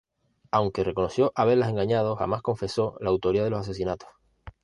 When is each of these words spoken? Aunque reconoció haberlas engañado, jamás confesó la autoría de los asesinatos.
Aunque 0.49 0.83
reconoció 0.83 1.31
haberlas 1.35 1.69
engañado, 1.69 2.15
jamás 2.15 2.41
confesó 2.41 2.97
la 3.01 3.11
autoría 3.11 3.43
de 3.43 3.51
los 3.51 3.59
asesinatos. 3.59 4.09